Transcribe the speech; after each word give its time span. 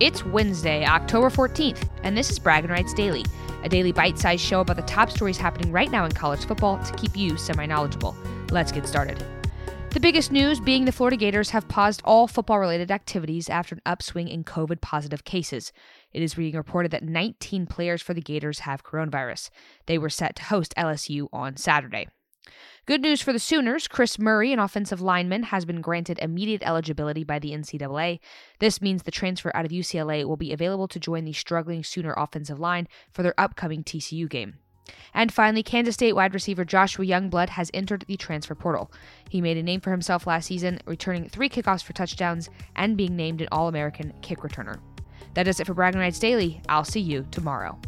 It's 0.00 0.26
Wednesday, 0.26 0.84
October 0.84 1.30
14th, 1.30 1.88
and 2.02 2.16
this 2.18 2.28
is 2.28 2.40
Bragging 2.40 2.72
Rights 2.72 2.92
Daily, 2.92 3.24
a 3.62 3.68
daily 3.68 3.92
bite 3.92 4.18
sized 4.18 4.44
show 4.44 4.60
about 4.60 4.74
the 4.74 4.82
top 4.82 5.08
stories 5.08 5.36
happening 5.36 5.70
right 5.70 5.88
now 5.88 6.04
in 6.04 6.10
college 6.10 6.44
football 6.46 6.82
to 6.82 6.92
keep 6.94 7.16
you 7.16 7.36
semi 7.36 7.64
knowledgeable. 7.64 8.16
Let's 8.50 8.72
get 8.72 8.88
started. 8.88 9.24
The 9.90 10.00
biggest 10.00 10.32
news 10.32 10.58
being 10.58 10.84
the 10.84 10.90
Florida 10.90 11.16
Gators 11.16 11.50
have 11.50 11.68
paused 11.68 12.02
all 12.04 12.26
football 12.26 12.58
related 12.58 12.90
activities 12.90 13.48
after 13.48 13.76
an 13.76 13.82
upswing 13.86 14.26
in 14.26 14.42
COVID 14.42 14.80
positive 14.80 15.22
cases. 15.22 15.70
It 16.12 16.22
is 16.22 16.34
being 16.34 16.56
reported 16.56 16.90
that 16.90 17.04
19 17.04 17.66
players 17.66 18.02
for 18.02 18.14
the 18.14 18.20
Gators 18.20 18.58
have 18.60 18.82
coronavirus. 18.82 19.50
They 19.86 19.98
were 19.98 20.10
set 20.10 20.34
to 20.36 20.42
host 20.42 20.74
LSU 20.76 21.28
on 21.32 21.56
Saturday. 21.56 22.08
Good 22.86 23.00
news 23.00 23.22
for 23.22 23.32
the 23.32 23.38
Sooners. 23.38 23.88
Chris 23.88 24.18
Murray, 24.18 24.52
an 24.52 24.58
offensive 24.58 25.00
lineman, 25.00 25.44
has 25.44 25.64
been 25.64 25.80
granted 25.80 26.18
immediate 26.20 26.62
eligibility 26.62 27.24
by 27.24 27.38
the 27.38 27.52
NCAA. 27.52 28.20
This 28.58 28.82
means 28.82 29.04
the 29.04 29.10
transfer 29.10 29.50
out 29.56 29.64
of 29.64 29.70
UCLA 29.70 30.26
will 30.26 30.36
be 30.36 30.52
available 30.52 30.86
to 30.88 31.00
join 31.00 31.24
the 31.24 31.32
struggling 31.32 31.82
Sooner 31.82 32.12
offensive 32.14 32.60
line 32.60 32.86
for 33.10 33.22
their 33.22 33.32
upcoming 33.40 33.84
TCU 33.84 34.28
game. 34.28 34.58
And 35.14 35.32
finally, 35.32 35.62
Kansas 35.62 35.94
State 35.94 36.12
wide 36.12 36.34
receiver 36.34 36.66
Joshua 36.66 37.06
Youngblood 37.06 37.48
has 37.48 37.70
entered 37.72 38.04
the 38.06 38.18
transfer 38.18 38.54
portal. 38.54 38.92
He 39.30 39.40
made 39.40 39.56
a 39.56 39.62
name 39.62 39.80
for 39.80 39.90
himself 39.90 40.26
last 40.26 40.44
season, 40.44 40.78
returning 40.84 41.26
three 41.30 41.48
kickoffs 41.48 41.82
for 41.82 41.94
touchdowns 41.94 42.50
and 42.76 42.98
being 42.98 43.16
named 43.16 43.40
an 43.40 43.48
All 43.50 43.68
American 43.68 44.12
kick 44.20 44.40
returner. 44.40 44.78
That 45.32 45.44
does 45.44 45.58
it 45.58 45.66
for 45.66 45.72
Bragging 45.72 46.00
Rights 46.00 46.18
Daily. 46.18 46.60
I'll 46.68 46.84
see 46.84 47.00
you 47.00 47.26
tomorrow. 47.30 47.78